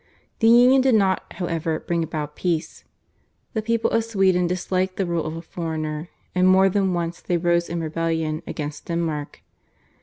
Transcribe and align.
The 0.39 0.47
Union 0.47 0.81
did 0.81 0.95
not, 0.95 1.31
however, 1.33 1.79
bring 1.79 2.01
about 2.03 2.35
peace. 2.35 2.85
The 3.53 3.61
people 3.61 3.91
of 3.91 4.03
Sweden 4.03 4.47
disliked 4.47 4.97
the 4.97 5.05
rule 5.05 5.25
of 5.27 5.35
a 5.35 5.43
foreigner, 5.43 6.09
and 6.33 6.47
more 6.47 6.69
than 6.69 6.95
once 6.95 7.21
they 7.21 7.37
rose 7.37 7.69
in 7.69 7.81
rebellion 7.81 8.41
against 8.47 8.85
Denmark. 8.85 9.43